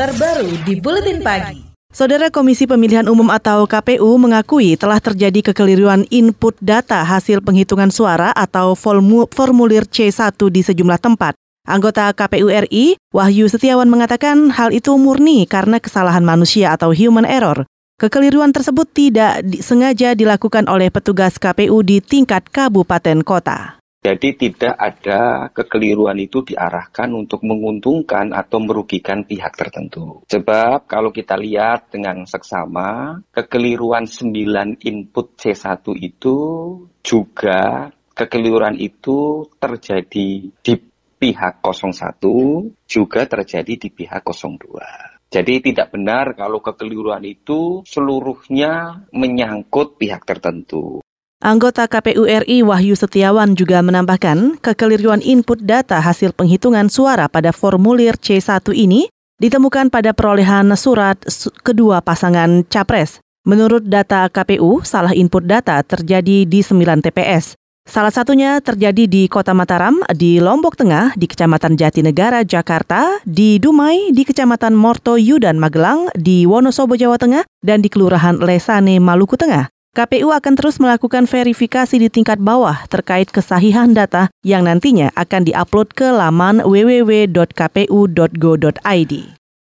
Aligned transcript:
terbaru 0.00 0.48
di 0.64 0.80
Buletin 0.80 1.20
Pagi. 1.20 1.60
Saudara 1.92 2.32
Komisi 2.32 2.64
Pemilihan 2.64 3.04
Umum 3.04 3.28
atau 3.28 3.68
KPU 3.68 4.16
mengakui 4.16 4.72
telah 4.72 4.96
terjadi 4.96 5.52
kekeliruan 5.52 6.08
input 6.08 6.56
data 6.64 7.04
hasil 7.04 7.44
penghitungan 7.44 7.92
suara 7.92 8.32
atau 8.32 8.72
formulir 9.28 9.84
C1 9.84 10.32
di 10.48 10.64
sejumlah 10.64 10.96
tempat. 11.04 11.36
Anggota 11.68 12.08
KPU 12.16 12.48
RI, 12.48 12.96
Wahyu 13.12 13.44
Setiawan 13.52 13.92
mengatakan 13.92 14.48
hal 14.48 14.72
itu 14.72 14.96
murni 14.96 15.44
karena 15.44 15.76
kesalahan 15.76 16.24
manusia 16.24 16.72
atau 16.72 16.96
human 16.96 17.28
error. 17.28 17.68
Kekeliruan 18.00 18.56
tersebut 18.56 18.88
tidak 18.96 19.44
sengaja 19.60 20.16
dilakukan 20.16 20.64
oleh 20.64 20.88
petugas 20.88 21.36
KPU 21.36 21.84
di 21.84 22.00
tingkat 22.00 22.48
kabupaten 22.48 23.20
kota. 23.20 23.79
Jadi 24.00 24.32
tidak 24.32 24.74
ada 24.80 25.52
kekeliruan 25.52 26.16
itu 26.16 26.40
diarahkan 26.40 27.12
untuk 27.12 27.44
menguntungkan 27.44 28.32
atau 28.32 28.56
merugikan 28.64 29.28
pihak 29.28 29.52
tertentu. 29.52 30.24
Sebab 30.24 30.88
kalau 30.88 31.12
kita 31.12 31.36
lihat 31.36 31.92
dengan 31.92 32.24
seksama, 32.24 33.20
kekeliruan 33.28 34.08
9 34.08 34.80
input 34.80 35.36
C1 35.36 35.84
itu 36.00 36.36
juga 37.04 37.92
kekeliruan 38.16 38.80
itu 38.80 39.44
terjadi 39.60 40.48
di 40.48 40.74
pihak 41.20 41.60
01 41.60 42.16
juga 42.88 43.20
terjadi 43.28 43.72
di 43.76 43.88
pihak 43.92 44.24
02. 44.24 45.20
Jadi 45.30 45.54
tidak 45.62 45.92
benar 45.92 46.34
kalau 46.34 46.58
kekeliruan 46.64 47.22
itu 47.22 47.84
seluruhnya 47.84 49.04
menyangkut 49.12 50.00
pihak 50.00 50.24
tertentu. 50.26 51.04
Anggota 51.40 51.88
KPU 51.88 52.28
RI 52.28 52.60
Wahyu 52.60 52.92
Setiawan 52.92 53.56
juga 53.56 53.80
menambahkan, 53.80 54.60
kekeliruan 54.60 55.24
input 55.24 55.56
data 55.64 55.96
hasil 55.96 56.36
penghitungan 56.36 56.92
suara 56.92 57.32
pada 57.32 57.48
formulir 57.48 58.20
C1 58.20 58.60
ini 58.76 59.08
ditemukan 59.40 59.88
pada 59.88 60.12
perolehan 60.12 60.68
surat 60.76 61.16
kedua 61.64 62.04
pasangan 62.04 62.60
capres. 62.68 63.24
Menurut 63.48 63.88
data 63.88 64.28
KPU, 64.28 64.84
salah 64.84 65.16
input 65.16 65.48
data 65.48 65.80
terjadi 65.80 66.44
di 66.44 66.60
9 66.60 67.08
TPS. 67.08 67.56
Salah 67.88 68.12
satunya 68.12 68.60
terjadi 68.60 69.08
di 69.08 69.24
Kota 69.24 69.56
Mataram, 69.56 69.96
di 70.12 70.44
Lombok 70.44 70.76
Tengah, 70.76 71.16
di 71.16 71.24
Kecamatan 71.24 71.72
Jatinegara, 71.80 72.44
Jakarta, 72.44 73.16
di 73.24 73.56
Dumai, 73.56 74.12
di 74.12 74.28
Kecamatan 74.28 74.76
Morto 74.76 75.16
Yudan, 75.16 75.56
Magelang, 75.56 76.12
di 76.12 76.44
Wonosobo, 76.44 77.00
Jawa 77.00 77.16
Tengah, 77.16 77.48
dan 77.64 77.80
di 77.80 77.88
Kelurahan 77.88 78.36
Lesane, 78.36 79.00
Maluku 79.00 79.40
Tengah. 79.40 79.72
KPU 79.90 80.30
akan 80.30 80.54
terus 80.54 80.78
melakukan 80.78 81.26
verifikasi 81.26 81.98
di 81.98 82.06
tingkat 82.06 82.38
bawah 82.38 82.86
terkait 82.86 83.26
kesahihan 83.34 83.90
data 83.90 84.30
yang 84.46 84.62
nantinya 84.62 85.10
akan 85.18 85.50
diupload 85.50 85.90
ke 85.98 86.14
laman 86.14 86.62
www.kpu.go.id. 86.62 87.34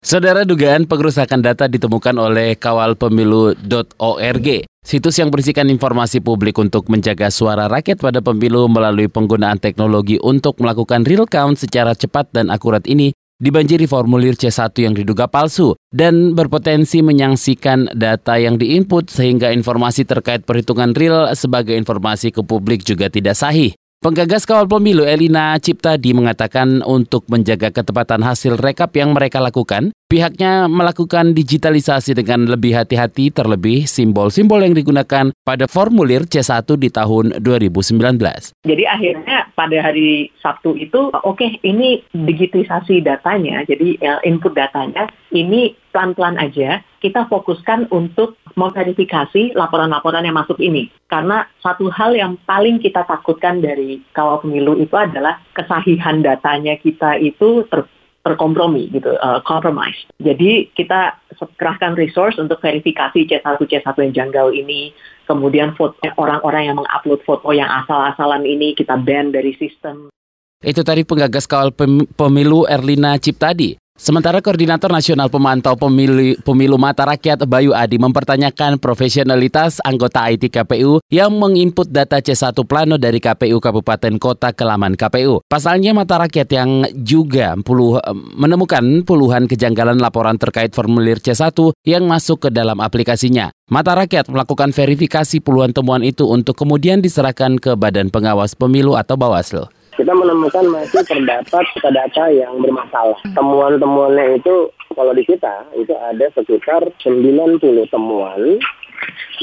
Saudara 0.02 0.42
dugaan 0.42 0.90
pengerusakan 0.90 1.46
data 1.46 1.70
ditemukan 1.70 2.16
oleh 2.18 2.58
kawalpemilu.org, 2.58 4.48
situs 4.82 5.14
yang 5.22 5.30
berisikan 5.30 5.70
informasi 5.70 6.18
publik 6.18 6.58
untuk 6.58 6.90
menjaga 6.90 7.30
suara 7.30 7.70
rakyat 7.70 8.02
pada 8.02 8.18
pemilu 8.18 8.66
melalui 8.66 9.06
penggunaan 9.06 9.62
teknologi 9.62 10.18
untuk 10.18 10.58
melakukan 10.58 11.06
real 11.06 11.30
count 11.30 11.54
secara 11.54 11.94
cepat 11.94 12.34
dan 12.34 12.50
akurat 12.50 12.82
ini 12.90 13.14
dibanjiri 13.38 13.86
formulir 13.86 14.34
C1 14.34 14.74
yang 14.82 14.98
diduga 14.98 15.30
palsu 15.30 15.78
dan 15.90 16.38
berpotensi 16.38 17.02
menyangsikan 17.02 17.90
data 17.98 18.38
yang 18.38 18.56
diinput 18.56 19.10
sehingga 19.10 19.50
informasi 19.50 20.06
terkait 20.06 20.46
perhitungan 20.46 20.94
real 20.94 21.26
sebagai 21.34 21.74
informasi 21.74 22.30
ke 22.30 22.46
publik 22.46 22.86
juga 22.86 23.10
tidak 23.10 23.34
sahih. 23.34 23.74
Penggagas 24.00 24.48
kawal 24.48 24.64
pemilu 24.64 25.04
Elina 25.04 25.52
Ciptadi 25.60 26.16
mengatakan 26.16 26.80
untuk 26.88 27.28
menjaga 27.28 27.68
ketepatan 27.68 28.24
hasil 28.24 28.56
rekap 28.56 28.96
yang 28.96 29.12
mereka 29.12 29.44
lakukan, 29.44 29.92
pihaknya 30.08 30.72
melakukan 30.72 31.36
digitalisasi 31.36 32.16
dengan 32.16 32.48
lebih 32.48 32.80
hati-hati 32.80 33.28
terlebih 33.28 33.84
simbol-simbol 33.84 34.64
yang 34.64 34.72
digunakan 34.72 35.36
pada 35.44 35.68
formulir 35.68 36.24
C1 36.24 36.64
di 36.80 36.88
tahun 36.88 37.44
2019. 37.44 38.16
Jadi 38.64 38.84
akhirnya 38.88 39.52
pada 39.52 39.76
hari 39.84 40.32
Sabtu 40.40 40.80
itu, 40.80 41.12
oke 41.12 41.36
okay, 41.36 41.60
ini 41.60 42.00
digitalisasi 42.16 43.04
datanya, 43.04 43.68
jadi 43.68 44.00
uh, 44.00 44.20
input 44.24 44.56
datanya, 44.56 45.12
ini 45.28 45.76
pelan-pelan 45.92 46.40
aja 46.40 46.80
kita 47.04 47.28
fokuskan 47.28 47.92
untuk 47.92 48.39
memverifikasi 48.54 49.54
laporan-laporan 49.58 50.26
yang 50.26 50.38
masuk 50.38 50.58
ini. 50.58 50.90
Karena 51.06 51.46
satu 51.62 51.90
hal 51.90 52.14
yang 52.14 52.38
paling 52.46 52.78
kita 52.78 53.06
takutkan 53.06 53.62
dari 53.62 54.02
kawal 54.14 54.42
pemilu 54.42 54.78
itu 54.78 54.94
adalah 54.94 55.42
kesahihan 55.52 56.22
datanya 56.22 56.78
kita 56.78 57.18
itu 57.18 57.66
ter 57.68 57.86
terkompromi 58.20 58.92
gitu, 58.92 59.16
uh, 59.16 59.40
compromise. 59.48 59.96
Jadi 60.20 60.68
kita 60.76 61.16
kerahkan 61.56 61.96
resource 61.96 62.36
untuk 62.36 62.60
verifikasi 62.60 63.16
C1 63.16 63.56
C1 63.56 63.96
yang 63.96 64.12
janggal 64.12 64.52
ini, 64.52 64.92
kemudian 65.24 65.72
orang-orang 66.20 66.68
yang 66.68 66.76
mengupload 66.76 67.24
foto 67.24 67.48
yang 67.56 67.72
asal-asalan 67.80 68.44
ini 68.44 68.76
kita 68.76 69.00
ban 69.00 69.32
dari 69.32 69.56
sistem. 69.56 70.12
Itu 70.60 70.84
tadi 70.84 71.08
penggagas 71.08 71.48
kawal 71.48 71.72
pemilu 72.12 72.68
Erlina 72.68 73.16
Ciptadi. 73.16 73.79
Sementara 74.00 74.40
Koordinator 74.40 74.88
Nasional 74.88 75.28
Pemantau 75.28 75.76
Pemilu, 75.76 76.32
Pemilu 76.40 76.80
Mata 76.80 77.04
Rakyat 77.04 77.44
Bayu 77.44 77.76
Adi 77.76 78.00
mempertanyakan 78.00 78.80
profesionalitas 78.80 79.76
anggota 79.84 80.24
IT 80.24 80.48
KPU 80.48 81.04
yang 81.12 81.36
menginput 81.36 81.92
data 81.92 82.16
C1 82.16 82.56
Plano 82.64 82.96
dari 82.96 83.20
KPU 83.20 83.60
Kabupaten 83.60 84.16
Kota 84.16 84.56
ke 84.56 84.64
laman 84.64 84.96
KPU. 84.96 85.44
Pasalnya 85.44 85.92
Mata 85.92 86.16
Rakyat 86.16 86.48
yang 86.48 86.88
juga 86.96 87.52
puluh, 87.60 88.00
menemukan 88.40 89.04
puluhan 89.04 89.44
kejanggalan 89.44 90.00
laporan 90.00 90.40
terkait 90.40 90.72
formulir 90.72 91.20
C1 91.20 91.52
yang 91.84 92.08
masuk 92.08 92.48
ke 92.48 92.56
dalam 92.56 92.80
aplikasinya. 92.80 93.52
Mata 93.68 93.92
Rakyat 93.92 94.32
melakukan 94.32 94.72
verifikasi 94.72 95.44
puluhan 95.44 95.76
temuan 95.76 96.00
itu 96.00 96.24
untuk 96.24 96.56
kemudian 96.56 97.04
diserahkan 97.04 97.60
ke 97.60 97.76
Badan 97.76 98.08
Pengawas 98.08 98.56
Pemilu 98.56 98.96
atau 98.96 99.20
Bawaslu 99.20 99.68
kita 100.00 100.16
menemukan 100.16 100.64
masih 100.72 101.04
terdapat 101.04 101.64
data 101.92 102.24
yang 102.32 102.56
bermasalah. 102.64 103.20
Temuan-temuannya 103.36 104.40
itu 104.40 104.72
kalau 104.96 105.12
di 105.12 105.28
kita 105.28 105.68
itu 105.76 105.92
ada 105.92 106.24
sekitar 106.32 106.88
90 107.04 107.60
temuan 107.92 108.56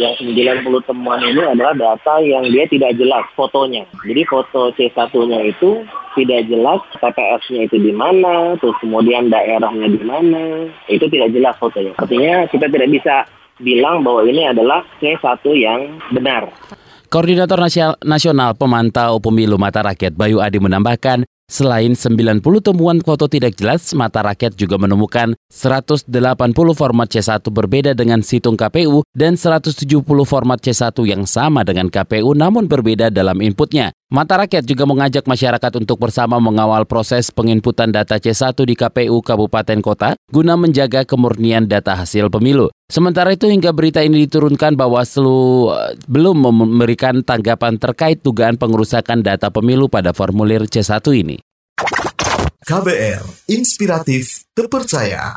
yang 0.01 0.13
90 0.17 0.65
temuan 0.89 1.21
ini 1.21 1.41
adalah 1.45 1.77
data 1.77 2.21
yang 2.25 2.49
dia 2.49 2.65
tidak 2.69 2.97
jelas 2.97 3.25
fotonya. 3.37 3.85
Jadi 4.05 4.21
foto 4.25 4.73
C1-nya 4.73 5.39
itu 5.45 5.85
tidak 6.17 6.49
jelas 6.49 6.81
TPS-nya 6.97 7.69
itu 7.69 7.77
di 7.77 7.93
mana, 7.93 8.57
terus 8.57 8.77
kemudian 8.81 9.29
daerahnya 9.29 9.89
di 9.93 10.01
mana, 10.01 10.69
itu 10.89 11.05
tidak 11.09 11.33
jelas 11.33 11.53
fotonya. 11.61 11.93
Artinya 12.01 12.49
kita 12.49 12.65
tidak 12.65 12.89
bisa 12.89 13.29
bilang 13.61 14.05
bahwa 14.05 14.25
ini 14.25 14.49
adalah 14.49 14.85
C1 15.01 15.43
yang 15.57 16.01
benar. 16.13 16.49
Koordinator 17.07 17.55
Nasional 18.03 18.51
Pemantau 18.59 19.15
Pemilu 19.23 19.55
Mata 19.55 19.79
Rakyat 19.79 20.11
Bayu 20.11 20.43
Adi 20.43 20.59
menambahkan, 20.59 21.23
Selain 21.47 21.95
90 21.95 22.43
temuan 22.59 22.99
foto 22.99 23.31
tidak 23.31 23.55
jelas, 23.55 23.95
Mata 23.95 24.19
Rakyat 24.19 24.59
juga 24.59 24.75
menemukan 24.75 25.31
180 25.47 26.11
format 26.75 27.07
C1 27.07 27.39
berbeda 27.47 27.95
dengan 27.95 28.19
situng 28.19 28.59
KPU 28.59 29.07
dan 29.15 29.39
170 29.39 30.03
format 30.27 30.59
C1 30.59 30.91
yang 31.07 31.23
sama 31.23 31.63
dengan 31.63 31.87
KPU 31.87 32.35
namun 32.35 32.67
berbeda 32.67 33.07
dalam 33.07 33.39
inputnya. 33.39 33.95
Mata 34.07 34.39
Rakyat 34.39 34.63
juga 34.63 34.87
mengajak 34.87 35.27
masyarakat 35.27 35.83
untuk 35.83 35.99
bersama 35.99 36.39
mengawal 36.39 36.87
proses 36.87 37.27
penginputan 37.27 37.91
data 37.91 38.15
C1 38.15 38.55
di 38.55 38.71
KPU 38.71 39.19
Kabupaten 39.19 39.83
Kota 39.83 40.15
guna 40.31 40.55
menjaga 40.55 41.03
kemurnian 41.03 41.67
data 41.67 41.91
hasil 41.91 42.31
pemilu. 42.31 42.71
Sementara 42.87 43.35
itu 43.35 43.51
hingga 43.51 43.75
berita 43.75 43.99
ini 43.99 44.23
diturunkan 44.23 44.79
Bawaslu 44.79 45.67
eh, 45.75 45.99
belum 46.07 46.39
memberikan 46.39 47.19
tanggapan 47.19 47.75
terkait 47.75 48.23
dugaan 48.23 48.55
pengerusakan 48.55 49.27
data 49.27 49.51
pemilu 49.51 49.91
pada 49.91 50.15
formulir 50.15 50.71
C1 50.71 51.03
ini. 51.11 51.43
KBR, 52.63 53.27
inspiratif, 53.51 54.47
terpercaya. 54.55 55.35